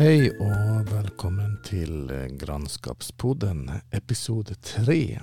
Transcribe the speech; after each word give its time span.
Hej 0.00 0.30
och 0.30 0.92
välkommen 0.92 1.58
till 1.64 2.10
eh, 2.10 2.26
Grannskapspodden 2.26 3.70
episod 3.90 4.62
3. 4.62 5.20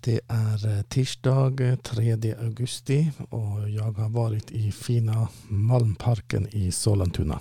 Det 0.00 0.20
är 0.28 0.76
eh, 0.76 0.82
tisdag 0.82 1.60
eh, 1.60 1.76
3 1.76 2.34
augusti 2.40 3.10
och 3.30 3.70
jag 3.70 3.92
har 3.92 4.08
varit 4.08 4.50
i 4.50 4.72
fina 4.72 5.28
Malmparken 5.48 6.48
i 6.50 6.72
Sollentuna. 6.72 7.40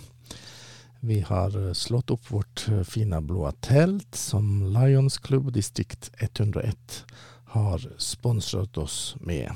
Vi 1.00 1.22
har 1.22 1.74
slått 1.74 2.10
upp 2.10 2.32
vårt 2.32 2.66
fina 2.84 3.22
blåa 3.22 3.52
tält 3.52 4.16
som 4.16 4.74
Lions 4.74 5.18
Club 5.18 5.54
distrikt 5.54 6.12
101 6.18 7.06
har 7.46 7.94
sponsrat 7.98 8.78
oss 8.78 9.16
med. 9.20 9.52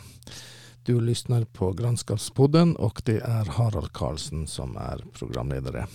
Du 0.84 1.02
lyssnar 1.02 1.46
på 1.46 1.74
Grannskapspodden 1.74 2.76
och 2.76 3.02
det 3.06 3.20
är 3.20 3.46
Harald 3.46 3.94
Karlsson 3.94 4.48
som 4.48 4.78
är 4.78 5.06
programledare. 5.14 5.88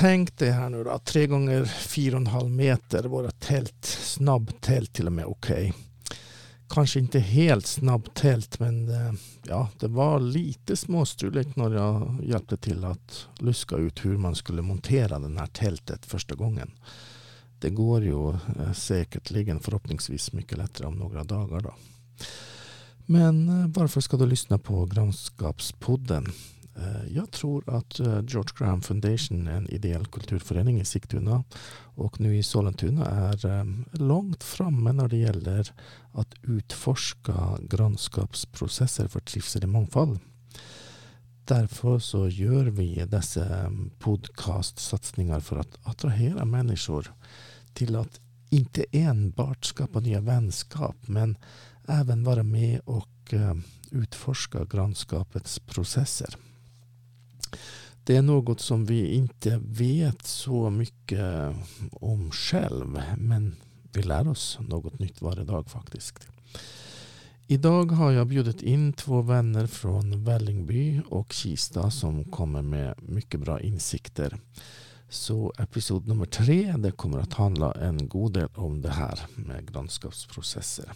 Tänk 0.00 0.38
dig 0.38 0.50
här 0.50 0.70
nu 0.70 0.84
då, 0.84 0.98
tre 0.98 1.26
gånger 1.26 1.64
fyra 1.64 2.16
och 2.16 2.20
en 2.20 2.26
halv 2.26 2.50
meter, 2.50 3.04
våra 3.04 3.30
tält, 3.30 3.84
snabbtält 3.84 4.92
till 4.92 5.06
och 5.06 5.12
med, 5.12 5.24
okej. 5.24 5.54
Okay. 5.54 5.72
Kanske 6.68 7.00
inte 7.00 7.18
helt 7.18 7.66
snabbtält 7.66 8.60
men 8.60 8.88
eh, 8.88 9.12
ja, 9.42 9.68
det 9.78 9.88
var 9.88 10.20
lite 10.20 10.76
småstruligt 10.76 11.56
när 11.56 11.74
jag 11.74 12.18
hjälpte 12.22 12.56
till 12.56 12.84
att 12.84 13.26
luska 13.38 13.76
ut 13.76 14.04
hur 14.04 14.16
man 14.16 14.34
skulle 14.34 14.62
montera 14.62 15.18
det 15.18 15.38
här 15.38 15.46
tältet 15.46 16.06
första 16.06 16.34
gången. 16.34 16.70
Det 17.60 17.70
går 17.70 18.04
ju 18.04 18.30
eh, 18.30 18.72
säkerligen 18.74 19.60
förhoppningsvis 19.60 20.32
mycket 20.32 20.58
lättare 20.58 20.86
om 20.86 20.94
några 20.94 21.24
dagar 21.24 21.60
då. 21.60 21.74
Men 23.06 23.48
eh, 23.48 23.66
varför 23.66 24.00
ska 24.00 24.16
du 24.16 24.26
lyssna 24.26 24.58
på 24.58 24.86
Grannskapspodden? 24.86 26.26
Eh, 26.78 27.16
jag 27.16 27.30
tror 27.30 27.76
att 27.76 28.00
eh, 28.00 28.06
George 28.06 28.52
Graham 28.58 28.80
Foundation, 28.80 29.48
en 29.48 29.68
ideell 29.68 30.06
kulturförening 30.06 30.80
i 30.80 30.84
Sigtuna 30.84 31.44
och 31.80 32.20
nu 32.20 32.36
i 32.36 32.42
Sollentuna 32.42 33.06
är 33.06 33.46
eh, 33.46 33.64
långt 33.92 34.44
framme 34.44 34.92
när 34.92 35.08
det 35.08 35.16
gäller 35.16 35.72
att 36.12 36.34
utforska 36.42 37.58
grannskapsprocesser 37.62 39.08
för 39.08 39.20
trivsel 39.20 39.64
i 39.64 39.66
mångfald. 39.66 40.20
Därför 41.44 41.98
så 41.98 42.28
gör 42.28 42.64
vi 42.64 43.04
dessa 43.08 43.72
podcastsatsningar 43.98 45.40
för 45.40 45.56
att 45.56 45.78
attrahera 45.82 46.44
människor 46.44 47.12
till 47.72 47.96
att 47.96 48.20
inte 48.50 48.84
enbart 48.92 49.64
skapa 49.64 50.00
nya 50.00 50.20
vänskap 50.20 50.96
men 51.00 51.36
även 51.88 52.24
vara 52.24 52.42
med 52.42 52.80
och 52.84 53.34
utforska 53.90 54.64
grannskapets 54.64 55.58
processer. 55.58 56.34
Det 58.08 58.16
är 58.16 58.22
något 58.22 58.60
som 58.60 58.84
vi 58.84 59.14
inte 59.14 59.60
vet 59.64 60.26
så 60.26 60.70
mycket 60.70 61.54
om 61.92 62.30
själv 62.30 63.02
men 63.16 63.56
vi 63.92 64.02
lär 64.02 64.28
oss 64.28 64.58
något 64.60 64.98
nytt 64.98 65.22
varje 65.22 65.44
dag 65.44 65.70
faktiskt. 65.70 66.28
Idag 67.46 67.92
har 67.92 68.12
jag 68.12 68.26
bjudit 68.26 68.62
in 68.62 68.92
två 68.92 69.22
vänner 69.22 69.66
från 69.66 70.24
Vällingby 70.24 71.00
och 71.08 71.32
Kista 71.32 71.90
som 71.90 72.24
kommer 72.24 72.62
med 72.62 72.94
mycket 73.02 73.40
bra 73.40 73.60
insikter. 73.60 74.40
Så 75.08 75.52
episod 75.58 76.08
nummer 76.08 76.26
tre 76.26 76.74
det 76.78 76.90
kommer 76.90 77.18
att 77.18 77.32
handla 77.32 77.72
en 77.72 78.08
god 78.08 78.32
del 78.32 78.48
om 78.54 78.82
det 78.82 78.90
här 78.90 79.20
med 79.34 79.72
grannskapsprocesser 79.72 80.92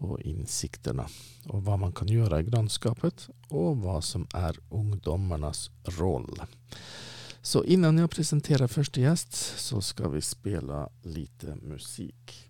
och 0.00 0.20
insikterna 0.20 1.06
och 1.48 1.64
vad 1.64 1.78
man 1.78 1.92
kan 1.92 2.08
göra 2.08 2.40
i 2.40 2.44
grannskapet 2.44 3.28
och 3.48 3.76
vad 3.76 4.04
som 4.04 4.26
är 4.34 4.58
ungdomarnas 4.70 5.70
roll. 5.84 6.42
Så 7.42 7.64
innan 7.64 7.98
jag 7.98 8.10
presenterar 8.10 8.66
första 8.66 9.00
gäst 9.00 9.34
så 9.58 9.80
ska 9.80 10.08
vi 10.08 10.20
spela 10.20 10.88
lite 11.02 11.54
musik. 11.54 12.49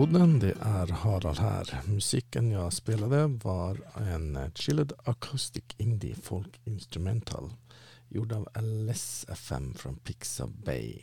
Grannskapspodden. 0.00 0.38
Det 0.38 0.54
är 0.60 0.86
Harald 0.86 1.38
här. 1.38 1.80
Musiken 1.84 2.50
jag 2.50 2.72
spelade 2.72 3.26
var 3.26 3.78
en 3.94 4.38
chilled 4.54 4.92
acoustic 5.04 5.64
indie 5.76 6.14
folk 6.22 6.60
instrumental 6.64 7.52
gjord 8.08 8.32
av 8.32 8.48
LSFM 8.62 9.74
från 9.74 9.96
Pixa 9.96 10.46
Bay. 10.64 10.98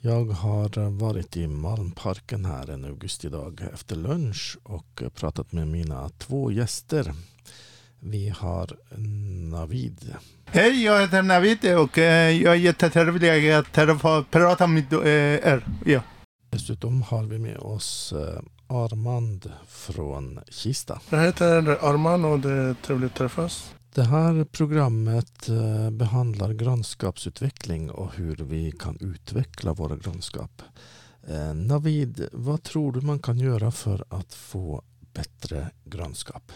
Jag 0.00 0.24
har 0.24 0.90
varit 0.90 1.36
i 1.36 1.46
Malmparken 1.46 2.44
här 2.44 2.70
en 2.70 2.84
augustidag 2.84 3.60
efter 3.74 3.96
lunch 3.96 4.58
och 4.62 5.02
pratat 5.14 5.52
med 5.52 5.68
mina 5.68 6.08
två 6.08 6.52
gäster. 6.52 7.14
Vi 8.00 8.28
har 8.28 8.76
Navid. 9.50 10.14
Hej, 10.44 10.84
jag 10.84 11.00
heter 11.00 11.22
Navid 11.22 11.76
och 11.76 11.98
eh, 11.98 12.42
jag 12.42 12.54
är 12.54 12.58
jättetrevlig 12.58 13.50
att 13.50 13.72
prata 14.30 14.66
med 14.66 14.92
er. 14.92 15.56
Eh, 15.86 15.92
ja. 15.92 16.00
Dessutom 16.54 17.02
har 17.02 17.24
vi 17.24 17.38
med 17.38 17.56
oss 17.56 18.12
eh, 18.12 18.40
Armand 18.66 19.52
från 19.68 20.40
Kista. 20.48 21.00
Jag 21.10 21.22
heter 21.22 21.84
Armand 21.84 22.26
och 22.26 22.40
det 22.40 22.52
är 22.52 22.74
trevligt 22.74 23.10
att 23.12 23.18
träffas. 23.18 23.74
Det 23.94 24.02
här 24.02 24.44
programmet 24.44 25.48
eh, 25.48 25.90
behandlar 25.90 26.52
grannskapsutveckling 26.52 27.90
och 27.90 28.14
hur 28.14 28.36
vi 28.36 28.72
kan 28.72 28.98
utveckla 29.00 29.72
våra 29.72 29.96
grannskap. 29.96 30.62
Eh, 31.28 31.54
Navid, 31.54 32.28
vad 32.32 32.62
tror 32.62 32.92
du 32.92 33.00
man 33.00 33.18
kan 33.18 33.38
göra 33.38 33.70
för 33.70 34.04
att 34.08 34.34
få 34.34 34.82
bättre 35.14 35.70
grannskap? 35.84 36.52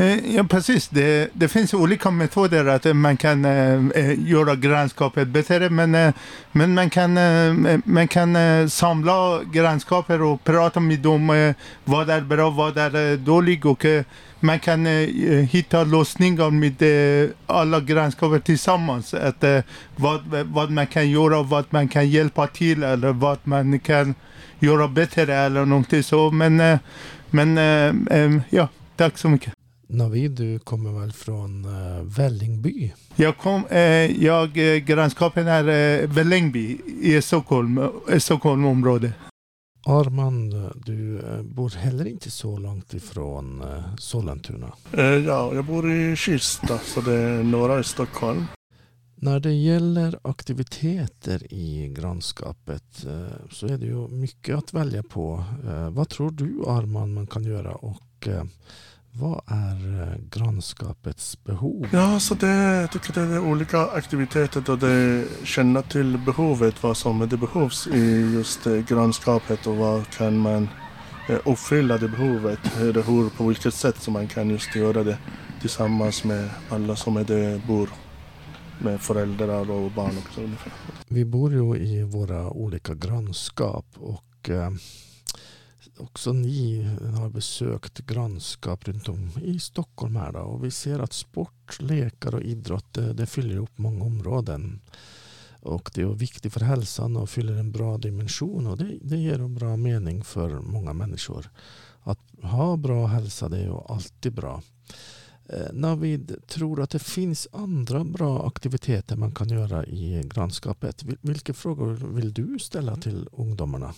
Eh, 0.00 0.34
ja, 0.36 0.44
precis. 0.44 0.88
Det, 0.88 1.30
det 1.32 1.48
finns 1.48 1.74
olika 1.74 2.10
metoder 2.10 2.66
att 2.66 2.86
eh, 2.86 2.94
man 2.94 3.16
kan 3.16 3.44
äh, 3.44 4.28
göra 4.28 4.56
grannskapet 4.56 5.28
bättre, 5.28 5.70
men, 5.70 5.94
äh, 5.94 6.14
men 6.52 6.74
man 6.74 6.90
kan, 6.90 7.16
äh, 7.18 7.78
man 7.84 8.08
kan 8.08 8.36
samla 8.70 9.40
grannskaper 9.52 10.22
och 10.22 10.44
prata 10.44 10.80
med 10.80 10.98
dem 10.98 11.54
vad 11.84 12.10
är 12.10 12.20
bra, 12.20 12.50
vad 12.50 12.78
är 12.78 13.16
dåligt 13.16 13.64
och 13.64 13.84
man 14.40 14.58
kan 14.58 14.86
hitta 15.50 15.84
lösningar 15.84 16.50
med 16.50 16.82
alla 17.46 17.80
grannskaper 17.80 18.38
tillsammans. 18.38 19.14
Att, 19.14 19.44
vad, 19.96 20.20
vad 20.44 20.70
man 20.70 20.86
kan 20.86 21.10
göra, 21.10 21.42
vad 21.42 21.64
man 21.70 21.88
kan 21.88 22.08
hjälpa 22.08 22.46
till 22.46 22.82
eller 22.82 23.12
vad 23.12 23.38
man 23.44 23.78
kan 23.78 24.14
göra 24.58 24.88
bättre 24.88 25.34
eller 25.34 25.64
någonting 25.64 26.02
så. 26.02 26.30
Men, 26.30 26.78
men 27.30 28.42
ja, 28.50 28.68
tack 28.96 29.18
så 29.18 29.28
mycket. 29.28 29.59
Navid, 29.92 30.30
du 30.30 30.58
kommer 30.58 31.00
väl 31.00 31.12
från 31.12 31.64
eh, 31.64 32.02
Vällingby? 32.02 32.92
Jag 33.16 33.38
kom, 33.38 33.66
eh, 33.70 34.24
jag, 34.24 34.74
eh, 34.74 34.76
grannskapen 34.78 35.46
är 35.48 35.68
eh, 35.68 36.08
Vällingby 36.08 36.78
i 37.00 37.22
Stockholm, 37.22 37.78
eh, 38.10 38.18
Stockholmområdet. 38.18 39.12
Armand, 39.86 40.54
du 40.84 41.22
bor 41.44 41.70
heller 41.70 42.06
inte 42.06 42.30
så 42.30 42.58
långt 42.58 42.94
ifrån 42.94 43.62
eh, 43.62 43.96
Sollentuna. 43.98 44.72
Ja, 45.26 45.54
jag 45.54 45.64
bor 45.64 45.92
i 45.92 46.16
Kista, 46.16 46.78
så 46.78 47.00
det 47.00 47.14
är 47.14 47.42
norra 47.42 47.80
i 47.80 47.84
Stockholm. 47.84 48.44
När 49.14 49.40
det 49.40 49.52
gäller 49.52 50.18
aktiviteter 50.22 51.54
i 51.54 51.94
grannskapet 51.96 53.06
så 53.50 53.66
är 53.66 53.78
det 53.78 53.86
ju 53.86 54.08
mycket 54.08 54.56
att 54.56 54.74
välja 54.74 55.02
på. 55.02 55.44
Vad 55.90 56.08
tror 56.08 56.30
du 56.30 56.64
Armand 56.66 57.14
man 57.14 57.26
kan 57.26 57.44
göra 57.44 57.74
och 57.74 58.28
vad 59.12 59.42
är 59.46 60.02
eh, 60.02 60.18
grannskapets 60.30 61.44
behov? 61.44 61.88
Ja, 61.92 62.20
så 62.20 62.34
det, 62.34 62.46
jag 62.56 62.92
tycker 62.92 63.12
det 63.12 63.20
är 63.20 63.38
olika 63.38 63.86
aktiviteter 63.86 64.62
då 64.66 64.76
det 64.76 65.26
känner 65.44 65.82
till 65.82 66.18
behovet, 66.18 66.82
vad 66.82 66.96
som 66.96 67.28
det 67.28 67.36
behövs 67.36 67.86
i 67.86 68.32
just 68.34 68.66
eh, 68.66 68.76
grannskapet 68.76 69.66
och 69.66 69.76
vad 69.76 70.10
kan 70.10 70.38
man 70.38 70.68
eh, 71.28 71.38
uppfylla 71.44 71.98
det 71.98 72.08
behovet, 72.08 72.76
eller 72.76 73.02
hur, 73.02 73.28
på 73.28 73.46
vilket 73.46 73.74
sätt 73.74 74.02
som 74.02 74.12
man 74.12 74.28
kan 74.28 74.50
just 74.50 74.76
göra 74.76 75.04
det 75.04 75.18
tillsammans 75.60 76.24
med 76.24 76.50
alla 76.68 76.96
som 76.96 77.16
är 77.16 77.24
det 77.24 77.66
bor 77.66 77.88
med 78.78 79.00
föräldrar 79.00 79.70
och 79.70 79.90
barn 79.90 80.18
också 80.18 80.40
ungefär. 80.40 80.72
Vi 81.08 81.24
bor 81.24 81.52
ju 81.52 81.76
i 81.76 82.02
våra 82.02 82.50
olika 82.50 82.94
grannskap 82.94 83.86
och 83.96 84.50
eh, 84.50 84.70
också 86.00 86.32
ni 86.32 86.82
har 87.18 87.28
besökt 87.30 87.98
grannskap 88.06 88.88
runt 88.88 89.08
om 89.08 89.30
i 89.44 89.58
Stockholm 89.58 90.16
här 90.16 90.32
då, 90.32 90.38
och 90.38 90.64
vi 90.64 90.70
ser 90.70 90.98
att 90.98 91.12
sport, 91.12 91.80
lekar 91.80 92.34
och 92.34 92.42
idrott 92.42 92.86
det, 92.94 93.12
det 93.12 93.26
fyller 93.26 93.56
upp 93.56 93.78
många 93.78 94.04
områden. 94.04 94.80
Och 95.62 95.90
det 95.94 96.00
är 96.02 96.06
viktigt 96.06 96.52
för 96.52 96.60
hälsan 96.60 97.16
och 97.16 97.30
fyller 97.30 97.52
en 97.56 97.72
bra 97.72 97.98
dimension 97.98 98.66
och 98.66 98.76
det, 98.78 98.98
det 99.02 99.16
ger 99.16 99.38
en 99.38 99.54
bra 99.54 99.76
mening 99.76 100.24
för 100.24 100.60
många 100.60 100.92
människor. 100.92 101.50
Att 102.02 102.18
ha 102.42 102.76
bra 102.76 103.06
hälsa 103.06 103.48
det 103.48 103.58
är 103.58 103.64
ju 103.64 103.76
alltid 103.88 104.32
bra. 104.34 104.62
Eh, 105.48 105.72
Navid, 105.72 106.36
tror 106.46 106.76
du 106.76 106.82
att 106.82 106.90
det 106.90 106.98
finns 106.98 107.48
andra 107.52 108.04
bra 108.04 108.46
aktiviteter 108.46 109.16
man 109.16 109.32
kan 109.32 109.48
göra 109.48 109.86
i 109.86 110.22
grannskapet? 110.34 111.02
Vil- 111.04 111.18
Vilka 111.20 111.54
frågor 111.54 111.92
vill 111.92 112.32
du 112.32 112.58
ställa 112.58 112.96
till 112.96 113.28
ungdomarna? 113.32 113.94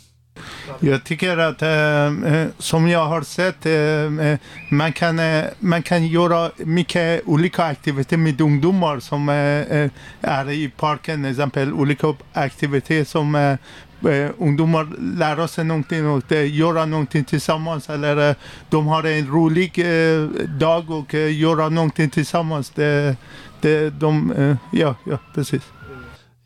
Jag 0.81 1.05
tycker 1.05 1.39
att, 1.39 1.63
eh, 1.63 2.35
eh, 2.35 2.49
som 2.59 2.89
jag 2.89 3.07
har 3.07 3.23
sett, 3.23 3.67
eh, 3.67 4.27
eh, 4.27 4.39
man, 4.71 4.93
kan, 4.93 5.19
eh, 5.19 5.45
man 5.59 5.83
kan 5.83 6.07
göra 6.07 6.51
mycket 6.57 7.23
olika 7.27 7.65
aktiviteter 7.65 8.17
med 8.17 8.41
ungdomar 8.41 9.01
som 9.01 9.29
eh, 9.29 9.35
eh 9.37 9.91
är 10.21 10.51
i 10.51 10.69
parken, 10.69 11.23
till 11.23 11.31
exempel 11.31 11.73
olika 11.73 12.15
aktiviteter 12.33 13.05
som 13.05 13.35
eh, 13.35 14.31
ungdomar 14.39 14.89
lär 15.19 15.47
sig 15.47 15.65
någonting 15.65 16.09
och 16.09 16.33
eh, 16.33 16.55
göra 16.55 16.85
någonting 16.85 17.25
tillsammans 17.25 17.91
eller 17.91 18.31
eh, 18.31 18.37
de 18.71 18.87
har 18.87 19.05
en 19.05 19.27
rolig 19.27 19.79
eh, 19.79 20.29
dag 20.47 20.91
och 20.91 21.15
eh, 21.15 21.41
göra 21.41 21.69
någonting 21.69 22.11
tillsammans. 22.11 22.71
Det, 22.71 23.17
det, 23.61 23.91
de, 23.91 24.33
eh, 24.33 24.57
ja, 24.73 24.95
ja, 25.07 25.19
precis. 25.35 25.63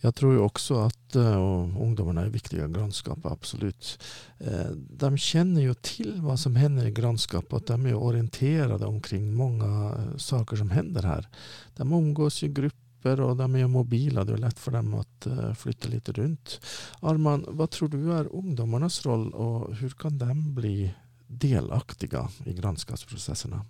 Jag 0.00 0.14
tror 0.14 0.32
ju 0.32 0.38
också 0.38 0.80
att 0.80 1.06
och 1.20 1.82
ungdomarna 1.82 2.20
är 2.20 2.28
viktiga 2.28 2.64
i 2.64 2.72
grannskapet, 2.72 3.26
absolut. 3.26 4.02
Eh, 4.38 4.70
de 4.90 5.18
känner 5.18 5.60
ju 5.60 5.74
till 5.74 6.20
vad 6.20 6.40
som 6.40 6.56
händer 6.56 6.86
i 6.86 6.90
grannskapet. 6.90 7.66
De 7.66 7.86
är 7.86 7.94
orienterade 7.94 8.86
omkring 8.86 9.34
många 9.34 9.94
eh, 9.94 10.16
saker 10.16 10.56
som 10.56 10.70
händer 10.70 11.02
här. 11.02 11.28
De 11.76 11.92
umgås 11.92 12.42
i 12.42 12.48
grupper 12.48 13.20
och 13.20 13.36
de 13.36 13.54
är 13.54 13.66
mobila. 13.66 14.24
Det 14.24 14.32
är 14.32 14.36
lätt 14.36 14.58
för 14.58 14.70
dem 14.70 14.94
att 14.94 15.26
eh, 15.26 15.54
flytta 15.54 15.88
lite 15.88 16.12
runt. 16.12 16.60
Arman, 17.00 17.44
vad 17.48 17.70
tror 17.70 17.88
du 17.88 18.12
är 18.12 18.34
ungdomarnas 18.36 19.06
roll 19.06 19.32
och 19.32 19.74
hur 19.74 19.90
kan 19.90 20.19
de 20.19 20.54
bli 20.54 20.94
delaktiga 21.26 22.28
i 22.44 22.52
grannskapsprocesserna? 22.52 23.64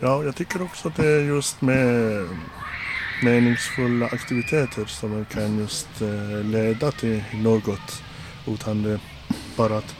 Ja, 0.00 0.24
jag 0.24 0.36
tycker 0.36 0.62
också 0.62 0.88
att 0.88 0.96
det 0.96 1.06
är 1.06 1.20
just 1.20 1.62
med 1.62 2.26
meningsfulla 3.22 4.06
aktiviteter 4.06 4.84
som 4.84 5.10
man 5.10 5.24
kan 5.24 5.58
just 5.58 6.00
eh, 6.00 6.44
leda 6.44 6.90
till 6.92 7.22
något 7.34 8.02
utan 8.46 8.84
eh, 8.84 8.90
det 8.90 9.00
bara 9.56 9.78
att 9.78 9.96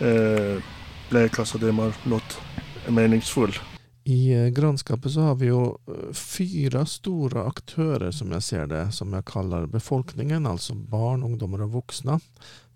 eh, 0.00 0.62
leka 1.08 1.44
så 1.44 1.58
det 1.58 1.68
är 1.68 2.08
något 2.08 2.40
meningsfullt. 2.88 3.60
I 4.04 4.50
grannskapet 4.50 5.12
så 5.12 5.20
har 5.20 5.34
vi 5.34 5.46
ju 5.46 5.64
eh, 5.64 6.12
fyra 6.12 6.86
stora 6.86 7.44
aktörer 7.46 8.10
som 8.10 8.32
jag 8.32 8.42
ser 8.42 8.66
det, 8.66 8.92
som 8.92 9.12
jag 9.12 9.24
kallar 9.24 9.66
befolkningen, 9.66 10.46
alltså 10.46 10.74
barn, 10.74 11.22
ungdomar 11.22 11.62
och 11.62 11.72
vuxna, 11.72 12.20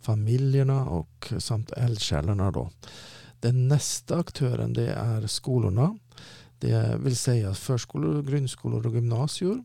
familjerna 0.00 0.84
och 0.84 1.28
eh, 1.32 1.38
samt 1.38 1.72
eldsjälarna. 1.72 2.50
Då. 2.50 2.70
Den 3.40 3.69
nästa 3.69 4.19
aktören 4.19 4.72
det 4.72 4.92
är 4.92 5.26
skolorna, 5.26 5.98
det 6.58 6.96
vill 6.98 7.16
säga 7.16 7.54
förskolor, 7.54 8.22
grundskolor 8.22 8.87
och 8.87 8.94
gymnasier. 8.94 9.64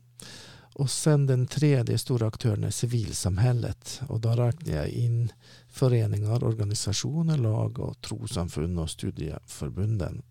Och 0.78 0.90
sen 0.90 1.26
den 1.26 1.48
tredje 1.48 1.98
stora 1.98 2.28
aktören 2.28 2.64
är 2.64 2.72
civilsamhället 2.72 4.02
och 4.08 4.20
då 4.20 4.30
räknar 4.30 4.76
jag 4.76 4.90
in 4.90 5.32
föreningar, 5.70 6.44
organisationer, 6.44 7.38
lag 7.38 7.80
och 7.80 8.02
trossamfund 8.02 8.80
och 8.80 8.90
studieförbunden 8.90 10.22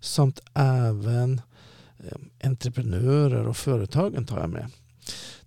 samt 0.00 0.40
även 0.54 1.40
eh, 1.98 2.46
entreprenörer 2.48 3.46
och 3.46 3.56
företagen 3.56 4.26
tar 4.26 4.40
jag 4.40 4.50
med. 4.50 4.70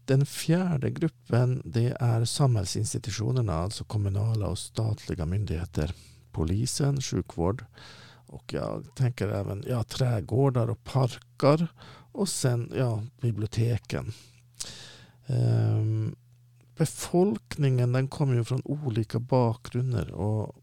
Den 0.06 0.26
fjärde 0.26 0.90
gruppen 0.92 1.62
det 1.66 1.98
är 2.00 2.26
samhällsinstitutionerna, 2.26 3.54
alltså 3.54 3.84
kommunala 3.84 4.48
och 4.48 4.60
statliga 4.60 5.26
myndigheter. 5.26 5.94
Polisen, 6.32 7.02
sjukvård 7.02 7.66
och 8.28 8.54
jag 8.54 8.96
tänker 8.96 9.28
även 9.28 9.64
ja, 9.68 9.84
trädgårdar 9.84 10.68
och 10.68 10.84
parker 10.84 11.68
och 12.18 12.30
sen 12.30 12.72
ja, 12.76 13.04
biblioteken. 13.22 14.14
Ehm, 15.28 16.16
befolkningen 16.76 17.92
den 17.92 18.08
kommer 18.08 18.34
ju 18.34 18.44
från 18.44 18.62
olika 18.66 19.20
bakgrunder 19.20 20.12
och 20.12 20.56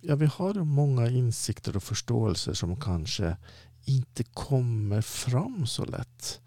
ja, 0.00 0.16
vi 0.16 0.26
har 0.26 0.54
många 0.54 1.08
insikter 1.08 1.76
och 1.76 1.82
förståelser 1.82 2.52
som 2.52 2.76
kanske 2.76 3.36
inte 3.84 4.24
kommer 4.24 5.00
fram 5.00 5.66
så 5.66 5.84
lätt. 5.84 6.40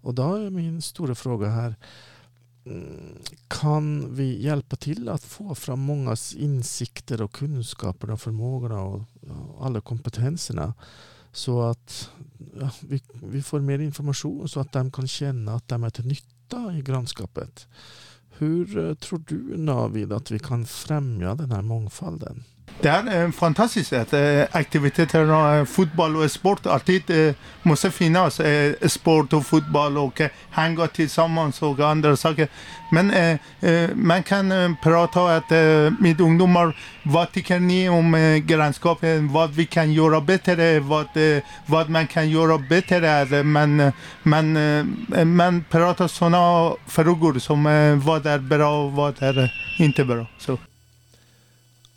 Och 0.00 0.14
då 0.14 0.34
är 0.34 0.50
min 0.50 0.82
stora 0.82 1.14
fråga 1.14 1.48
här. 1.48 1.76
Mm, 2.64 3.18
kan 3.48 4.14
vi 4.14 4.42
hjälpa 4.42 4.76
till 4.76 5.08
att 5.08 5.24
få 5.24 5.54
fram 5.54 5.80
mångas 5.80 6.34
insikter 6.34 7.22
och 7.22 7.32
kunskaper 7.32 8.10
och 8.10 8.20
förmågorna 8.20 8.82
och 8.82 9.02
alla 9.60 9.80
kompetenserna 9.80 10.74
så 11.36 11.62
att 11.62 12.10
ja, 12.60 12.70
vi, 12.80 13.02
vi 13.22 13.42
får 13.42 13.60
mer 13.60 13.78
information 13.78 14.48
så 14.48 14.60
att 14.60 14.72
de 14.72 14.90
kan 14.90 15.08
känna 15.08 15.54
att 15.54 15.68
de 15.68 15.84
är 15.84 15.90
till 15.90 16.06
nytta 16.06 16.76
i 16.78 16.82
grannskapet. 16.82 17.66
Hur 18.38 18.78
eh, 18.78 18.94
tror 18.94 19.24
du 19.28 19.56
Navid 19.56 20.12
att 20.12 20.30
vi 20.30 20.38
kan 20.38 20.66
främja 20.66 21.34
den 21.34 21.50
här 21.50 21.62
mångfalden? 21.62 22.44
Det 22.80 22.88
är 22.88 23.24
eh, 23.24 23.30
fantastiskt 23.30 23.92
att 23.92 24.12
eh, 24.12 24.42
aktiviteterna, 24.52 25.66
fotboll 25.66 26.16
och 26.16 26.30
sport 26.30 26.66
alltid 26.66 27.10
eh, 27.10 27.34
måste 27.62 27.90
finnas. 27.90 28.40
Eh, 28.40 28.74
sport 28.86 29.32
och 29.32 29.46
fotboll 29.46 29.98
och 29.98 30.20
eh, 30.20 30.28
hänga 30.50 30.86
tillsammans 30.86 31.62
och 31.62 31.80
andra 31.80 32.16
saker. 32.16 32.48
Men 32.92 33.10
eh, 33.10 33.38
eh, 33.60 33.90
man 33.94 34.22
kan 34.22 34.52
eh, 34.52 34.70
prata 34.82 35.36
att, 35.36 35.50
med 36.00 36.20
ungdomar. 36.20 36.76
Vad 37.02 37.32
tycker 37.32 37.60
ni 37.60 37.88
om 37.88 38.14
eh, 38.14 38.36
grannskapet? 38.36 39.22
Vad 39.22 39.50
vi 39.50 39.66
kan 39.66 39.92
göra 39.92 40.20
bättre? 40.20 40.80
Vad, 40.80 41.06
vad 41.66 41.90
man 41.90 42.06
kan 42.06 42.30
göra 42.30 42.58
bättre? 42.58 43.42
Men, 43.42 43.92
man, 44.22 44.58
man 45.36 45.64
pratar 45.70 46.08
sådana 46.08 46.72
frågor 46.86 47.38
som 47.38 47.64
vad 48.04 48.26
är 48.26 48.38
bra 48.38 48.84
och 48.84 48.92
vad 48.92 49.22
är 49.22 49.52
inte 49.78 50.04
bra. 50.04 50.26
Så. 50.38 50.58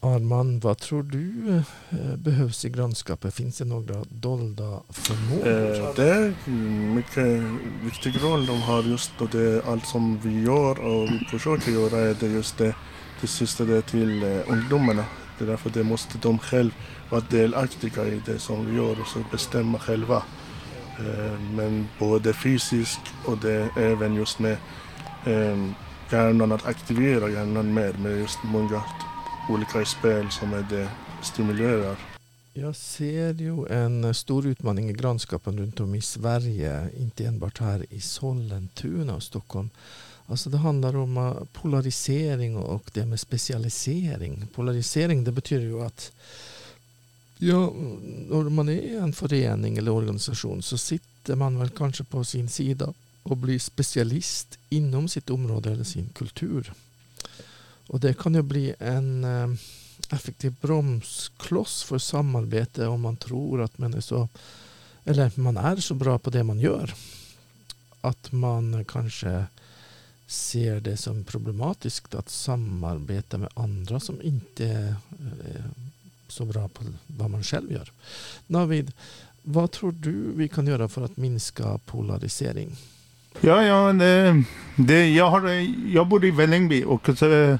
Arman, 0.01 0.59
vad 0.59 0.77
tror 0.77 1.03
du 1.03 1.55
eh, 1.91 2.15
behövs 2.17 2.65
i 2.65 2.69
grannskapet? 2.69 3.35
Finns 3.35 3.57
det 3.57 3.65
några 3.65 4.03
dolda 4.09 4.79
förmågor? 4.89 5.47
Eh, 5.47 5.93
det 5.95 6.09
är 6.09 6.33
en 6.45 6.95
mycket 6.95 7.41
viktig 7.83 8.23
roll 8.23 8.45
de 8.45 8.61
har 8.61 8.83
just 8.83 9.11
och 9.21 9.29
det 9.29 9.65
allt 9.67 9.85
som 9.85 10.19
vi 10.23 10.41
gör 10.41 10.79
och 10.79 11.09
vi 11.09 11.19
försöker 11.31 11.71
göra 11.71 11.97
är 11.97 12.15
det 12.19 12.27
just 12.27 12.57
det, 12.57 12.75
det 13.21 13.27
sista 13.27 13.63
det 13.63 13.81
till 13.81 14.23
eh, 14.23 14.51
ungdomarna. 14.51 15.05
Det 15.37 15.45
är 15.45 15.47
därför 15.47 15.69
det 15.69 15.83
måste 15.83 16.17
de 16.17 16.39
själva 16.39 16.75
vara 17.09 17.21
delaktiga 17.29 18.05
i 18.05 18.21
det 18.25 18.39
som 18.39 18.65
vi 18.65 18.75
gör 18.75 19.01
och 19.01 19.07
så 19.07 19.19
bestämma 19.31 19.79
själva. 19.79 20.23
Men 21.55 21.87
både 21.99 22.33
fysiskt 22.33 23.01
och 23.25 23.37
det 23.37 23.69
även 23.77 24.15
just 24.15 24.39
med 24.39 24.57
hjärnan 26.11 26.51
att 26.51 26.65
aktivera 26.65 27.29
hjärnan 27.29 27.73
mer 27.73 27.93
med 27.93 28.19
just 28.19 28.39
många 28.43 28.81
olika 29.49 29.85
spel 29.85 30.31
som 30.31 30.53
är 30.53 30.65
det 30.69 30.89
stimulerar. 31.23 31.97
Jag 32.53 32.75
ser 32.75 33.33
ju 33.33 33.67
en 33.67 34.13
stor 34.13 34.47
utmaning 34.47 34.89
i 34.89 34.93
grannskapen 34.93 35.57
runt 35.57 35.79
om 35.79 35.95
i 35.95 36.01
Sverige, 36.01 36.89
inte 36.97 37.25
enbart 37.25 37.59
här 37.59 37.85
i 37.89 38.01
Sollentuna 38.01 39.15
och 39.15 39.23
Stockholm. 39.23 39.69
Alltså 40.25 40.49
det 40.49 40.57
handlar 40.57 40.95
om 40.95 41.17
eh, 41.17 41.33
polarisering 41.53 42.57
och 42.57 42.91
det 42.93 43.05
med 43.05 43.19
specialisering. 43.19 44.47
Polarisering 44.55 45.23
det 45.23 45.31
betyder 45.31 45.65
ju 45.65 45.81
att 45.81 46.11
ja, 47.37 47.73
när 48.29 48.49
man 48.49 48.69
är 48.69 48.97
en 48.97 49.13
förening 49.13 49.77
eller 49.77 49.91
organisation 49.91 50.61
så 50.61 50.77
sitter 50.77 51.35
man 51.35 51.59
väl 51.59 51.69
kanske 51.69 52.03
på 52.03 52.23
sin 52.23 52.49
sida 52.49 52.93
och 53.23 53.37
blir 53.37 53.59
specialist 53.59 54.59
inom 54.69 55.07
sitt 55.07 55.29
område 55.29 55.71
eller 55.71 55.83
sin 55.83 56.09
kultur. 56.09 56.73
Och 57.89 57.99
det 57.99 58.13
kan 58.13 58.33
ju 58.33 58.41
bli 58.41 58.75
en 58.79 59.23
eh, 59.23 59.49
effektiv 60.09 60.55
bromskloss 60.61 61.83
för 61.83 61.97
samarbete 61.97 62.87
om 62.87 63.01
man 63.01 63.17
tror 63.17 63.61
att 63.61 63.77
man 63.77 63.93
är 63.93 64.01
så 64.01 64.27
eller 65.05 65.31
man 65.35 65.57
är 65.57 65.75
så 65.75 65.93
bra 65.93 66.19
på 66.19 66.29
det 66.29 66.43
man 66.43 66.59
gör. 66.59 66.93
Att 68.01 68.31
man 68.31 68.85
kanske 68.85 69.45
ser 70.27 70.79
det 70.79 70.97
som 70.97 71.23
problematiskt 71.23 72.15
att 72.15 72.29
samarbeta 72.29 73.37
med 73.37 73.49
andra 73.53 73.99
som 73.99 74.21
inte 74.21 74.65
är 74.65 74.95
så 76.27 76.45
bra 76.45 76.67
på 76.67 76.83
vad 77.07 77.29
man 77.29 77.43
själv 77.43 77.71
gör. 77.71 77.91
Navid, 78.47 78.91
vad 79.43 79.71
tror 79.71 79.91
du 79.91 80.31
vi 80.35 80.47
kan 80.47 80.67
göra 80.67 80.87
för 80.87 81.01
att 81.01 81.17
minska 81.17 81.77
polarisering? 81.85 82.77
Ja, 83.41 83.63
ja 83.63 83.93
det, 83.93 84.43
det, 84.75 85.09
jag, 85.09 85.29
har, 85.29 85.49
jag 85.93 86.07
bor 86.07 86.25
i 86.25 86.31
Vällingby 86.31 86.83
och 86.83 87.09
så, 87.17 87.57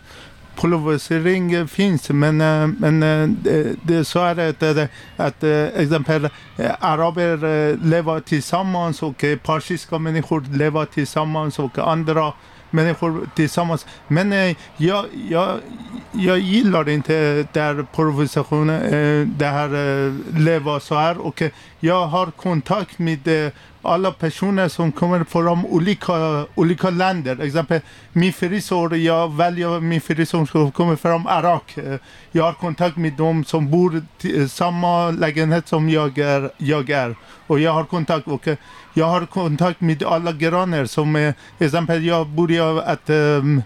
polarisering 0.55 1.67
finns, 1.67 2.09
men, 2.09 2.37
men 2.79 2.99
det, 3.43 3.75
det, 3.83 4.05
så 4.05 4.19
är 4.19 4.35
det 4.35 4.49
att, 4.49 4.89
att 5.17 5.43
eh, 5.43 5.81
exempel 5.81 6.25
eh, 6.57 6.71
araber 6.79 7.43
eh, 7.43 7.77
lever 7.83 8.19
tillsammans 8.19 9.03
och 9.03 9.25
persiska 9.43 9.99
människor 9.99 10.45
lever 10.57 10.85
tillsammans 10.85 11.59
och 11.59 11.77
andra 11.77 12.33
människor 12.69 13.29
tillsammans. 13.35 13.85
Men 14.07 14.33
eh, 14.33 14.55
jag, 14.77 15.05
jag, 15.29 15.59
jag 16.11 16.39
gillar 16.39 16.89
inte 16.89 17.47
där 17.53 17.85
provokationen, 17.95 18.81
eh, 18.81 19.27
det 19.27 19.45
här 19.45 20.05
eh, 20.07 20.13
leva 20.39 20.79
så 20.79 20.95
här. 20.95 21.17
Och 21.17 21.41
eh, 21.41 21.51
jag 21.79 22.07
har 22.07 22.31
kontakt 22.31 22.99
med 22.99 23.45
eh, 23.45 23.51
alla 23.81 24.11
personer 24.11 24.67
som 24.67 24.91
kommer 24.91 25.23
från 25.23 25.65
olika, 25.65 26.45
olika 26.55 26.89
länder. 26.89 27.41
Exempel 27.41 27.81
min 28.13 28.33
frisör, 28.33 28.95
jag 28.95 29.35
väljer 29.35 29.79
min 29.79 30.01
frisör 30.01 30.45
som 30.45 30.71
kommer 30.71 30.95
från 30.95 31.21
Irak. 31.21 31.77
Jag 32.31 32.43
har 32.43 32.53
kontakt 32.53 32.97
med 32.97 33.13
dem 33.13 33.45
som 33.45 33.71
bor 33.71 34.01
i 34.21 34.49
samma 34.49 35.11
lägenhet 35.11 35.67
som 35.67 35.89
jag 35.89 36.17
är, 36.17 36.51
jag 36.57 36.89
är. 36.89 37.15
Och 37.47 37.59
jag 37.59 37.73
har 37.73 37.83
kontakt 37.83 38.27
och 38.27 38.47
jag 38.93 39.05
har 39.05 39.25
kontakt 39.25 39.81
med 39.81 40.03
alla 40.03 40.31
grannar 40.31 40.85
som 40.85 41.33
exempel 41.59 42.05
jag 42.05 42.27
börjar 42.27 42.81
att 42.81 43.09
um, 43.09 43.63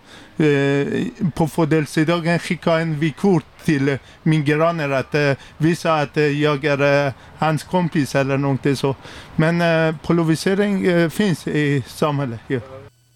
på 1.34 1.48
födelsedagen 1.48 2.40
skicka 2.40 2.80
en 2.80 3.00
vykort 3.00 3.53
till 3.66 3.98
min 4.24 4.46
granne 4.46 4.98
att 4.98 5.16
uh, 5.16 5.34
visa 5.58 5.94
att 5.94 6.18
uh, 6.18 6.24
jag 6.24 6.66
är 6.66 7.08
uh, 7.08 7.14
hans 7.38 7.64
kompis 7.64 8.16
eller 8.16 8.38
någonting 8.38 8.76
så. 8.76 8.96
Men 9.36 9.62
uh, 9.62 9.96
polarisering 9.98 10.88
uh, 10.88 11.10
finns 11.10 11.48
i 11.48 11.84
samhället. 11.88 12.40
Ja. 12.48 12.60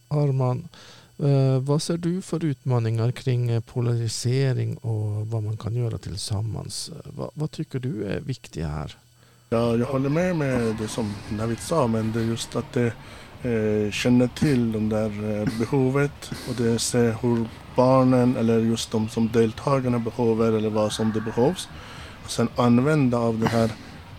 Arman, 0.10 0.68
vad 1.62 1.82
ser 1.82 1.98
du 1.98 2.22
för 2.22 2.46
utmaningar 2.46 3.12
kring 3.12 3.62
polarisering 3.62 4.78
och 4.78 5.28
vad 5.28 5.44
man 5.44 5.58
kan 5.58 5.76
göra 5.76 5.98
tillsammans? 5.98 6.92
vad, 7.04 7.30
vad 7.34 7.52
tycker 7.52 7.80
du 7.80 8.04
är 8.06 8.20
viktiga 8.20 8.68
här? 8.68 8.96
Ja, 9.50 9.76
jag 9.76 9.86
håller 9.86 10.10
med 10.10 10.36
med 10.36 10.76
det 10.80 10.88
som 10.88 11.14
Navid 11.30 11.60
sa, 11.60 11.88
men 11.88 12.12
det 12.12 12.20
är 12.20 12.24
just 12.24 12.56
att 12.56 12.74
det 12.74 12.94
eh, 13.44 13.92
känner 13.92 14.28
till 14.28 14.72
de 14.72 14.90
där 14.90 15.40
eh, 15.40 15.60
behovet 15.60 16.32
och 16.50 16.56
det 16.56 16.80
ser 16.80 17.16
hur 17.22 17.48
barnen 17.76 18.36
eller 18.38 18.60
just 18.60 18.92
de 18.92 19.10
som 19.10 19.32
deltagarna 19.32 20.00
behöver 20.00 20.54
eller 20.54 20.70
vad 20.70 20.92
som 20.92 21.12
det 21.12 21.22
behövs. 21.22 21.70
Och 22.26 22.32
sen 22.32 22.50
använda 22.56 23.18
av 23.18 23.40
den 23.40 23.48
här 23.48 23.72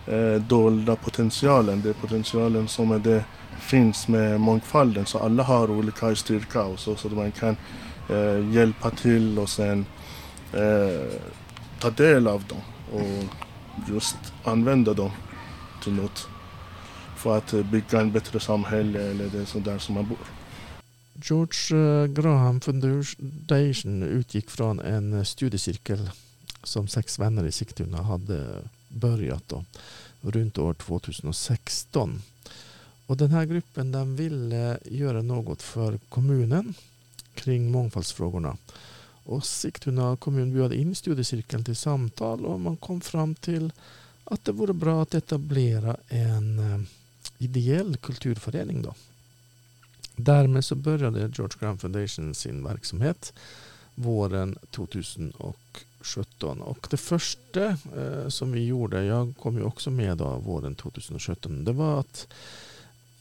eh, 0.07 0.41
dolda 0.41 0.95
potentialen, 0.95 1.81
det 1.81 1.93
potentialen 1.93 2.67
som 2.67 2.91
är 2.91 2.99
det 2.99 3.23
finns 3.59 4.07
med 4.07 4.39
mångfalden 4.39 5.05
så 5.05 5.19
alla 5.19 5.43
har 5.43 5.71
olika 5.71 6.15
styrka 6.15 6.63
och 6.63 6.79
så, 6.79 6.95
så 6.95 7.07
att 7.07 7.13
man 7.13 7.31
kan 7.31 7.57
eh, 8.09 8.53
hjälpa 8.55 8.89
till 8.89 9.39
och 9.39 9.49
sen 9.49 9.85
eh, 10.53 11.19
ta 11.79 11.89
del 11.89 12.27
av 12.27 12.43
dem. 12.43 12.61
Och 12.93 13.23
just 13.89 14.17
använda 14.43 14.93
dem 14.93 15.11
till 15.83 15.93
något. 15.93 16.27
För 17.19 17.37
att 17.37 17.53
eh, 17.53 17.63
bygga 17.63 18.01
ett 18.01 18.13
bättre 18.13 18.39
samhälle 18.39 19.01
eller 19.01 19.29
det 19.29 19.45
som 19.45 19.63
där 19.63 19.79
som 19.79 19.95
man 19.95 20.07
bor. 20.07 20.17
George 21.13 21.77
eh, 21.77 22.07
Graham 22.07 22.61
Foundation 22.61 24.03
utgick 24.03 24.49
från 24.49 24.79
en 24.79 25.13
eh, 25.13 25.23
studiecirkel 25.23 26.09
som 26.63 26.87
sex 26.87 27.19
vänner 27.19 27.45
i 27.45 27.51
Sigtuna 27.51 28.01
hade 28.01 28.47
börjat 28.87 29.43
då, 29.47 29.65
runt 30.21 30.57
år 30.57 30.73
2016. 30.73 32.21
Och 33.05 33.17
den 33.17 33.31
här 33.31 33.45
gruppen 33.45 33.91
den 33.91 34.15
ville 34.15 34.79
göra 34.85 35.21
något 35.21 35.61
för 35.61 35.99
kommunen 36.09 36.73
kring 37.33 37.71
mångfaldsfrågorna. 37.71 38.57
Och 39.23 39.45
Sigtuna 39.45 40.17
kommun 40.17 40.53
bjöd 40.53 40.73
in 40.73 40.95
studiecirkeln 40.95 41.63
till 41.63 41.75
samtal 41.75 42.45
och 42.45 42.59
man 42.59 42.77
kom 42.77 43.01
fram 43.01 43.35
till 43.35 43.71
att 44.23 44.45
det 44.45 44.51
vore 44.51 44.73
bra 44.73 45.01
att 45.01 45.13
etablera 45.13 45.97
en 46.07 46.59
eh, 46.59 46.79
ideell 47.39 47.97
kulturförening. 47.97 48.81
Då. 48.81 48.93
Därmed 50.15 50.65
så 50.65 50.75
började 50.75 51.19
George 51.19 51.57
Graham 51.59 51.77
Foundation 51.77 52.35
sin 52.35 52.63
verksamhet 52.63 53.33
våren 53.95 54.57
2017. 54.71 56.61
Och 56.61 56.87
det 56.89 56.97
första 56.97 57.65
eh, 57.65 58.27
som 58.27 58.51
vi 58.51 58.65
gjorde, 58.65 59.03
jag 59.03 59.33
kom 59.37 59.57
ju 59.57 59.63
också 59.63 59.89
med 59.89 60.17
då 60.17 60.37
våren 60.37 60.75
2017, 60.75 61.65
det 61.65 61.71
var 61.71 61.99
att 61.99 62.27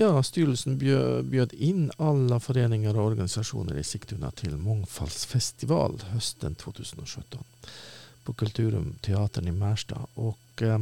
Ja, 0.01 0.23
styrelsen 0.23 0.79
bjöd 1.31 1.53
in 1.53 1.91
alla 1.97 2.41
föreningar 2.41 2.99
och 2.99 3.07
organisationer 3.07 3.79
i 3.79 3.85
Sigtuna 3.85 4.31
till 4.31 4.57
mångfaldsfestival 4.57 6.03
hösten 6.07 6.55
2017 6.55 7.45
på 8.25 8.33
Kulturum 8.33 8.95
Teatern 9.01 9.49
i 9.49 9.53
Märsta. 9.53 10.07
Och, 10.15 10.63
eh, 10.63 10.79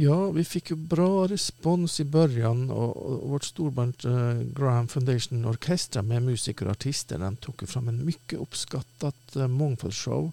ja, 0.00 0.30
vi 0.30 0.44
fick 0.44 0.70
ju 0.70 0.76
bra 0.76 1.26
respons 1.26 2.00
i 2.00 2.04
början 2.04 2.70
och, 2.70 3.28
vårt 3.28 3.44
storband 3.44 3.94
eh, 4.04 4.42
Graham 4.58 4.88
Foundation 4.88 5.44
Orchestra 5.44 6.02
med 6.02 6.22
musiker 6.22 6.66
och 6.66 6.72
artister 6.72 7.18
den 7.18 7.36
tog 7.36 7.68
fram 7.68 7.88
en 7.88 8.04
mycket 8.04 8.38
uppskattad 8.38 9.14
eh, 9.36 9.46
mångfaldsshow 9.46 10.32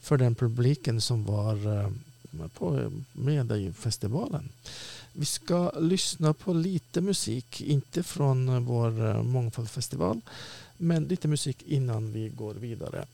för 0.00 0.16
den 0.16 0.34
publiken 0.34 1.00
som 1.00 1.24
var 1.24 1.78
eh, 1.78 1.90
på, 2.54 2.90
med 3.12 3.52
i 3.52 3.72
festivalen. 3.72 4.48
Vi 5.12 5.24
ska 5.24 5.70
lyssna 5.80 6.34
på 6.34 6.52
lite 6.52 7.00
musik, 7.00 7.60
inte 7.60 8.02
från 8.02 8.64
vår 8.64 9.08
eh, 9.08 9.22
mångfaldsfestival, 9.22 10.20
men 10.76 11.04
lite 11.04 11.28
musik 11.28 11.62
innan 11.62 12.12
vi 12.12 12.28
går 12.28 12.54
vidare. 12.54 13.04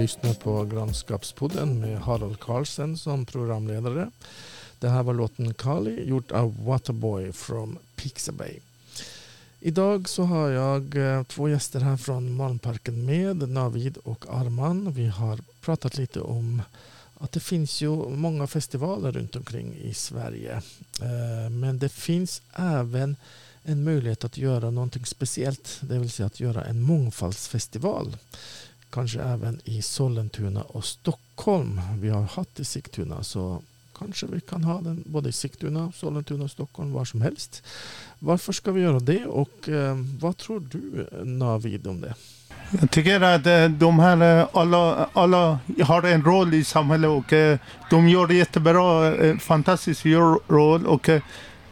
Lyssnar 0.00 0.34
på 0.34 0.64
Grannskapspodden 0.64 1.80
med 1.80 2.00
Harald 2.00 2.40
Karlsen 2.40 2.98
som 2.98 3.26
programledare. 3.26 4.10
Det 4.78 4.88
här 4.88 5.02
var 5.02 5.14
låten 5.14 5.54
Kali 5.54 6.08
gjort 6.08 6.30
av 6.30 6.64
Waterboy 6.64 7.32
från 7.32 7.78
Pixabay. 7.96 8.58
Idag 9.60 10.08
så 10.08 10.22
har 10.22 10.48
jag 10.48 10.96
eh, 10.96 11.22
två 11.22 11.48
gäster 11.48 11.80
här 11.80 11.96
från 11.96 12.34
Malmparken 12.34 13.06
med, 13.06 13.48
Navid 13.48 13.96
och 13.96 14.24
Arman. 14.28 14.92
Vi 14.92 15.06
har 15.06 15.38
pratat 15.60 15.96
lite 15.96 16.20
om 16.20 16.62
att 17.18 17.32
det 17.32 17.40
finns 17.40 17.82
ju 17.82 17.90
många 18.08 18.46
festivaler 18.46 19.12
runt 19.12 19.36
omkring 19.36 19.74
i 19.74 19.94
Sverige. 19.94 20.62
Eh, 21.00 21.50
men 21.50 21.78
det 21.78 21.88
finns 21.88 22.42
även 22.52 23.16
en 23.62 23.84
möjlighet 23.84 24.24
att 24.24 24.38
göra 24.38 24.70
någonting 24.70 25.06
speciellt, 25.06 25.78
det 25.80 25.98
vill 25.98 26.10
säga 26.10 26.26
att 26.26 26.40
göra 26.40 26.64
en 26.64 26.80
mångfaldsfestival. 26.80 28.16
Kanske 28.90 29.20
även 29.20 29.60
i 29.64 29.82
Sollentuna 29.82 30.62
och 30.62 30.84
Stockholm. 30.84 31.80
Vi 32.00 32.08
har 32.08 32.22
haft 32.22 32.60
i 32.60 32.64
Sigtuna 32.64 33.22
så 33.22 33.62
kanske 33.98 34.26
vi 34.26 34.40
kan 34.40 34.64
ha 34.64 34.80
den 34.80 35.04
både 35.06 35.28
i 35.28 35.32
Sigtuna, 35.32 35.92
Sollentuna 35.96 36.44
och 36.44 36.50
Stockholm, 36.50 36.92
var 36.92 37.04
som 37.04 37.22
helst. 37.22 37.62
Varför 38.18 38.52
ska 38.52 38.72
vi 38.72 38.80
göra 38.80 39.00
det 39.00 39.26
och 39.26 39.68
eh, 39.68 39.96
vad 40.20 40.36
tror 40.36 40.60
du 40.60 41.08
Navid 41.24 41.86
om 41.86 42.00
det? 42.00 42.14
Jag 42.80 42.90
tycker 42.90 43.20
att 43.20 43.46
eh, 43.46 43.68
de 43.68 43.98
här 43.98 44.40
eh, 44.40 44.48
alla, 44.52 45.08
alla 45.12 45.58
har 45.82 46.02
en 46.02 46.24
roll 46.24 46.54
i 46.54 46.64
samhället 46.64 47.10
och 47.10 47.32
eh, 47.32 47.58
de 47.90 48.08
gör 48.08 48.26
det 48.26 48.34
jättebra, 48.34 49.14
fantastisk 49.38 50.06
roll 50.48 50.86
och 50.86 51.10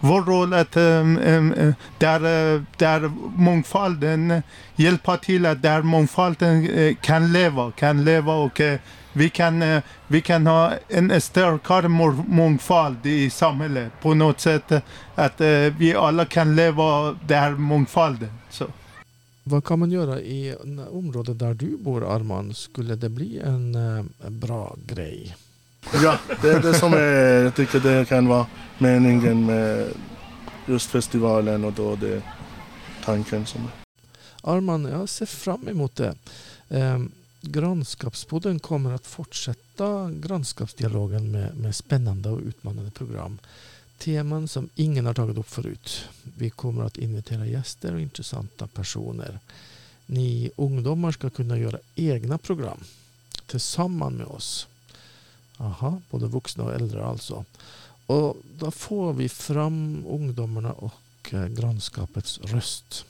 vår 0.01 0.23
roll 0.23 0.53
är 0.53 0.61
att 0.61 0.77
ehm, 0.77 1.19
ehm, 1.19 1.53
eh, 1.53 1.75
där, 1.99 2.55
eh, 2.55 2.63
där 2.77 3.11
mångfalden 3.37 4.43
hjälpa 4.77 5.17
till 5.17 5.47
att 5.47 5.63
där 5.63 5.83
mångfalden 5.83 6.71
eh, 6.71 6.95
kan 6.95 7.33
leva, 7.33 7.71
kan 7.71 8.05
leva 8.05 8.35
och 8.35 8.61
vi 9.13 9.29
kan, 9.29 9.81
vi 10.07 10.21
kan 10.21 10.47
ha 10.47 10.73
en 10.89 11.21
starkare 11.21 11.89
mångfald 11.89 13.07
i 13.07 13.31
samhället 13.31 13.93
på 14.03 14.15
något 14.15 14.41
sätt. 14.41 14.73
Att 15.15 15.41
vi 15.79 15.95
alla 15.95 16.25
kan 16.25 16.57
leva 16.57 17.13
där 17.27 17.51
mångfalden. 17.51 18.31
Så. 18.51 18.67
Vad 19.45 19.65
kan 19.65 19.79
man 19.79 19.91
göra 19.91 20.21
i 20.21 20.55
området 20.91 21.39
där 21.39 21.55
du 21.55 21.77
bor 21.77 22.15
Arman? 22.15 22.55
Skulle 22.55 22.95
det 22.95 23.09
bli 23.09 23.41
en 23.41 23.77
bra 24.29 24.77
grej? 24.87 25.37
Ja, 25.95 26.19
det 26.43 26.49
är 26.51 26.63
det 26.63 26.75
som 26.75 26.93
är, 26.93 27.43
jag 27.45 27.55
tycker 27.55 27.81
det 27.81 28.09
kan 28.09 28.29
vara 28.29 28.47
meningen 28.79 29.47
med 29.47 29.93
just 30.67 30.91
festivalen 30.91 31.65
och 31.65 31.73
då 31.73 31.97
det 31.97 32.23
tanken 33.05 33.47
som 33.47 33.61
är. 33.61 33.71
Arman, 34.43 34.85
jag 34.85 35.09
ser 35.09 35.27
fram 35.27 35.69
emot 35.69 35.97
det. 35.97 36.15
Eh, 36.69 36.99
Grannskapspodden 37.41 38.59
kommer 38.59 38.93
att 38.93 39.07
fortsätta 39.07 40.11
grannskapsdialogen 40.11 41.31
med, 41.31 41.57
med 41.57 41.77
spännande 41.77 42.31
och 42.31 42.41
utmanande 42.41 42.91
program. 42.91 43.39
Teman 43.99 44.49
som 44.49 44.69
ingen 44.75 45.07
har 45.07 45.15
tagit 45.15 45.39
upp 45.39 45.51
förut. 45.51 46.05
Vi 46.39 46.51
kommer 46.51 46.85
att 46.85 46.97
invitera 46.97 47.47
gäster 47.47 47.95
och 47.95 48.01
intressanta 48.01 48.67
personer. 48.67 49.39
Ni 50.07 50.51
ungdomar 50.57 51.13
ska 51.13 51.31
kunna 51.31 51.59
göra 51.59 51.79
egna 51.95 52.39
program 52.39 52.79
tillsammans 53.47 54.15
med 54.19 54.27
oss. 54.27 54.67
Aha, 55.59 56.01
både 56.11 56.27
vuxna 56.27 56.65
och 56.65 56.75
äldre 56.75 57.05
alltså. 57.05 57.45
Och 58.07 58.37
då 58.59 58.71
får 58.71 59.13
vi 59.13 59.29
fram 59.29 60.05
ungdomarna 60.09 60.73
och 60.73 60.95
eh, 61.33 61.47
grannskapets 61.47 62.39
röst. 62.39 63.05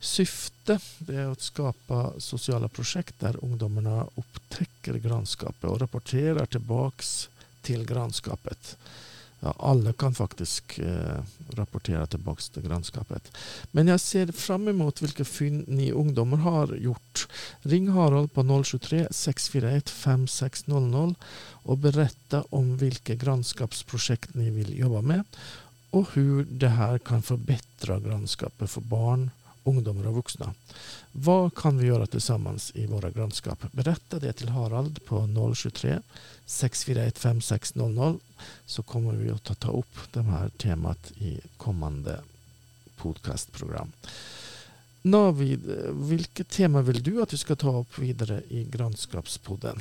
Syfte 0.00 0.78
är 1.08 1.26
att 1.26 1.40
skapa 1.40 2.12
sociala 2.18 2.68
projekt 2.68 3.20
där 3.20 3.44
ungdomarna 3.44 4.06
upptäcker 4.14 4.94
grannskapet 4.94 5.70
och 5.70 5.80
rapporterar 5.80 6.46
tillbaks 6.46 7.28
till 7.62 7.86
grannskapet. 7.86 8.76
Ja, 9.40 9.54
alla 9.58 9.92
kan 9.92 10.14
faktiskt 10.14 10.78
eh, 10.78 11.24
rapportera 11.50 12.06
tillbaka 12.06 12.42
till 12.52 12.62
grannskapet. 12.62 13.36
Men 13.70 13.86
jag 13.86 14.00
ser 14.00 14.32
fram 14.32 14.68
emot 14.68 15.02
vilka 15.02 15.24
fynd 15.24 15.64
ni 15.68 15.92
ungdomar 15.92 16.36
har 16.36 16.74
gjort. 16.74 17.28
Ring 17.60 17.88
Harald 17.88 18.32
på 18.32 18.64
073 18.64 19.08
641 19.10 19.90
5600 19.90 21.14
och 21.62 21.78
berätta 21.78 22.44
om 22.50 22.76
vilka 22.76 23.14
grannskapsprojekt 23.14 24.34
ni 24.34 24.50
vill 24.50 24.78
jobba 24.78 25.00
med 25.00 25.24
och 25.90 26.08
hur 26.12 26.46
det 26.50 26.68
här 26.68 26.98
kan 26.98 27.22
förbättra 27.22 28.00
grannskapet 28.00 28.70
för 28.70 28.80
barn, 28.80 29.30
ungdomar 29.64 30.06
och 30.06 30.14
vuxna. 30.14 30.54
Vad 31.12 31.54
kan 31.54 31.78
vi 31.78 31.86
göra 31.86 32.06
tillsammans 32.06 32.72
i 32.74 32.86
våra 32.86 33.10
grannskap? 33.10 33.72
Berätta 33.72 34.18
det 34.18 34.32
till 34.32 34.48
Harald 34.48 35.04
på 35.04 35.54
023 35.54 36.00
641 36.46 37.18
5600 37.18 38.14
så 38.66 38.82
kommer 38.82 39.12
vi 39.12 39.30
att 39.30 39.60
ta 39.60 39.70
upp 39.70 40.12
det 40.12 40.22
här 40.22 40.48
temat 40.48 41.12
i 41.16 41.40
kommande 41.56 42.20
podcastprogram. 42.96 43.92
Navid, 45.02 45.60
vilket 45.92 46.48
tema 46.48 46.82
vill 46.82 47.02
du 47.02 47.22
att 47.22 47.32
vi 47.32 47.38
ska 47.38 47.56
ta 47.56 47.80
upp 47.80 47.98
vidare 47.98 48.42
i 48.48 48.64
grannskapspodden? 48.64 49.80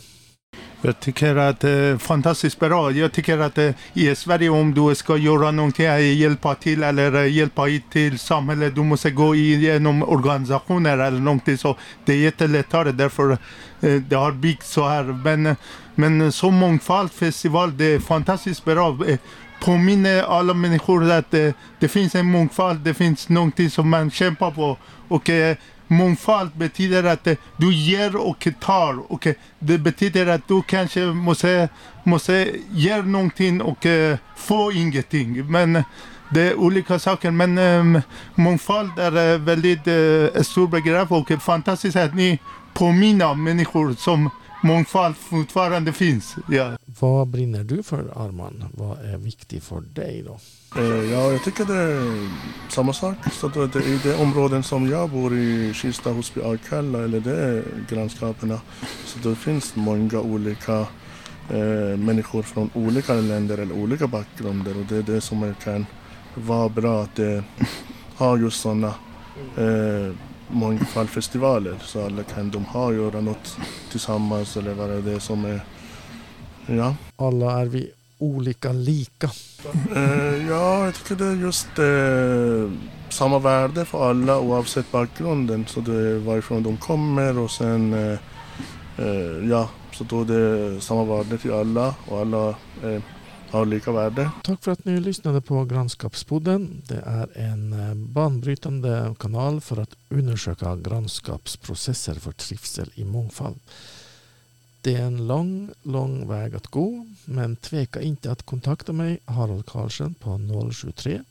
Jag 0.82 1.00
tycker 1.00 1.36
att 1.36 1.60
det 1.60 1.70
är 1.70 1.98
fantastiskt 1.98 2.60
bra. 2.60 2.92
Jag 2.92 3.12
tycker 3.12 3.38
att 3.38 3.58
eh, 3.58 3.72
i 3.94 4.16
Sverige 4.16 4.50
om 4.50 4.74
du 4.74 4.96
ska 4.96 5.18
göra 5.18 5.52
någonting, 5.52 5.86
eh, 5.86 6.18
hjälpa 6.18 6.56
till 6.56 6.84
eller 6.84 7.24
hjälpa 7.24 7.66
till 7.92 8.20
samhället, 8.20 8.76
du 8.76 8.84
måste 8.84 9.12
gå 9.12 9.36
igenom 9.36 10.04
organisationer 10.04 10.98
eller 10.98 11.20
någonting 11.20 11.58
så. 11.58 11.78
Det 12.06 12.14
är 12.14 12.18
jättelättare 12.18 12.92
därför 12.92 13.38
det 13.80 14.16
har 14.16 14.32
byggts 14.32 14.72
så 14.72 14.88
här. 14.88 15.04
Men, 15.04 15.56
men 15.96 16.32
som 16.32 16.56
mångfaldfestival, 16.56 17.78
det 17.78 17.86
är 17.86 18.00
fantastiskt 18.00 18.66
bra. 18.66 18.98
Påminner 19.62 20.24
alla 20.24 20.54
människor 20.54 21.12
att 21.12 21.32
det, 21.32 21.54
det 21.80 21.88
finns 21.88 22.16
en 22.16 22.26
mångfald, 22.26 22.80
det 22.80 22.94
finns 22.94 23.30
någonting 23.30 23.70
som 23.70 23.90
man 23.90 24.12
kämpar 24.12 24.52
på. 24.52 24.78
Och 25.08 25.30
mångfald 25.90 26.52
betyder 26.56 27.04
att 27.04 27.28
eh, 27.28 27.36
du 27.58 27.74
ger 27.74 28.16
och 28.16 28.48
tar. 28.60 29.12
Och 29.12 29.28
eh, 29.28 29.34
det 29.60 29.78
betyder 29.78 30.28
att 30.28 30.48
du 30.48 30.62
kanske 30.62 31.06
måste, 31.06 31.70
måste 32.04 32.52
ge 32.72 33.02
någonting 33.02 33.62
och 33.62 33.86
eh, 33.86 34.18
få 34.38 34.72
ingenting. 34.72 35.52
Men 35.52 35.84
det 36.30 36.42
är 36.42 36.56
olika 36.56 37.00
saker. 37.00 37.32
Men 37.32 37.58
um, 37.58 38.02
mångfald 38.36 39.00
är 39.00 39.38
väldigt 39.38 39.88
uh, 39.88 40.42
stor 40.42 40.68
begrepp 40.68 41.12
och 41.12 41.32
fantastiskt 41.42 41.96
att 41.96 42.16
ni 42.16 42.40
påminner 42.74 43.34
människor 43.34 43.94
som 43.94 44.30
mångfald 44.64 45.18
fortfarande 45.18 45.94
finns. 45.94 46.36
Ja. 46.50 46.78
Vad 47.00 47.28
brinner 47.28 47.64
du 47.64 47.84
för 47.84 48.00
Arman? 48.16 48.66
Vad 48.74 49.00
är 49.06 49.18
viktigt 49.18 49.64
för 49.64 49.82
dig 49.82 50.24
då? 50.26 50.40
Eh, 50.82 51.12
ja, 51.12 51.32
jag 51.32 51.44
tycker 51.44 51.66
det 51.66 51.82
är 51.82 52.30
samma 52.70 52.94
sak. 52.94 53.16
Så 53.32 53.48
det, 53.48 53.86
I 53.86 54.00
de 54.04 54.14
områden 54.14 54.64
som 54.64 54.90
jag 54.90 55.10
bor 55.10 55.34
i, 55.38 55.74
Kista, 55.74 56.12
Husby, 56.12 56.42
Arkalla, 56.42 57.04
eller 57.04 57.28
är 57.28 57.64
grannskaperna, 57.90 58.62
så 59.06 59.30
det 59.30 59.36
finns 59.36 59.76
många 59.76 60.20
olika 60.20 60.80
eh, 61.50 61.98
människor 61.98 62.42
från 62.42 62.70
olika 62.74 63.14
länder 63.14 63.58
eller 63.58 63.76
olika 63.76 64.08
bakgrunder 64.08 64.78
och 64.78 64.86
det 64.86 64.96
är 64.96 65.04
det 65.04 65.22
som 65.22 65.56
kan 65.64 65.86
vara 66.36 66.70
bra 66.70 67.04
att 67.04 67.16
det 67.16 67.44
har 68.16 68.38
just 68.38 68.62
sådana 68.62 68.94
eh, 69.58 70.14
mångfaldfestivaler 70.50 71.76
så 71.82 72.06
alla 72.06 72.24
kan 72.24 72.52
de 72.52 72.66
ha 72.66 72.94
göra 72.94 73.22
något 73.22 73.58
tillsammans 73.92 74.58
eller 74.58 74.74
vad 74.74 74.92
är 74.92 75.02
det 75.02 75.20
som 75.20 75.46
är 75.46 75.62
Ja. 76.78 76.96
Alla 77.16 77.62
är 77.62 77.66
vi 77.66 77.92
olika 78.18 78.72
lika. 78.72 79.30
Uh, 79.96 80.48
ja, 80.50 80.86
jag 80.86 80.96
tycker 80.96 81.16
det 81.16 81.26
är 81.26 81.36
just 81.36 81.80
uh, 81.80 82.72
samma 83.10 83.40
värde 83.40 83.86
för 83.86 84.10
alla 84.10 84.40
oavsett 84.40 84.92
bakgrunden. 84.92 85.66
Så 85.68 85.80
det 85.80 85.94
är 85.94 86.18
varifrån 86.18 86.64
de 86.64 86.78
kommer 86.78 87.38
och 87.38 87.52
sen 87.52 87.94
uh, 87.94 89.50
ja, 89.50 89.70
så 89.92 90.04
då 90.04 90.22
är 90.22 90.26
det 90.26 90.82
samma 90.82 91.04
värde 91.04 91.38
till 91.38 91.54
alla 91.54 91.96
och 92.08 92.20
alla 92.20 92.56
av 93.52 93.68
lika 93.68 93.92
värde. 93.92 94.32
Tack 94.44 94.64
för 94.64 94.72
att 94.72 94.86
ni 94.86 95.00
lyssnade 95.00 95.42
på 95.42 95.66
Grannskapspodden. 95.66 96.82
Det 96.88 97.04
är 97.06 97.38
en 97.38 97.74
eh, 97.74 97.94
banbrytande 97.94 99.16
kanal 99.20 99.62
för 99.62 99.78
att 99.78 99.96
undersöka 100.10 100.76
grannskapsprocesser 100.76 102.14
för 102.14 102.32
trivsel 102.32 102.92
i 102.96 103.04
mångfald. 103.04 103.60
Det 104.82 104.96
är 104.96 105.06
en 105.06 105.28
lång, 105.28 105.70
lång 105.84 106.28
väg 106.28 106.56
att 106.56 106.68
gå, 106.68 107.06
men 107.26 107.56
tveka 107.56 108.02
inte 108.02 108.32
att 108.32 108.44
kontakta 108.44 108.94
mig, 108.94 109.20
Harald 109.26 109.66
Karlsson, 109.66 110.14
på 110.14 110.40
073 110.74 111.24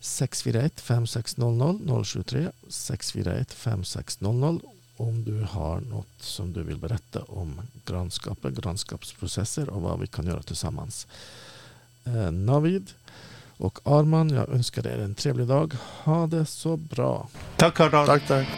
641 0.00 0.80
5600 0.80 2.04
073 2.04 2.50
641 2.68 3.52
5600 3.52 4.60
om 4.96 5.24
du 5.24 5.46
har 5.50 5.80
något 5.80 6.22
som 6.22 6.52
du 6.52 6.62
vill 6.62 6.76
berätta 6.76 7.22
om 7.22 7.60
grannskapet, 7.84 8.54
grannskapsprocesser 8.54 9.68
och 9.68 9.82
vad 9.82 10.00
vi 10.00 10.06
kan 10.06 10.26
göra 10.26 10.42
tillsammans. 10.42 11.06
Eh, 12.04 12.32
Navid 12.32 12.90
och 13.56 13.78
Arman, 13.84 14.30
jag 14.30 14.48
önskar 14.48 14.86
er 14.86 14.98
en 14.98 15.14
trevlig 15.14 15.46
dag. 15.46 15.74
Ha 16.04 16.26
det 16.26 16.46
så 16.46 16.76
bra. 16.76 17.28
Tack 17.56 17.78
Harald. 17.78 18.06
Tack, 18.06 18.28
tack. 18.28 18.48